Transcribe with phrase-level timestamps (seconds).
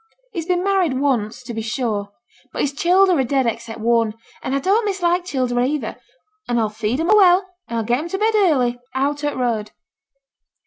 [0.33, 2.11] He's been married once, to be sure;
[2.51, 5.95] but his childer are dead a' 'cept one; an' I don't mislike childer either;
[6.49, 9.69] an' a'll feed 'em well, an' get 'em to bed early, out o' t' road.'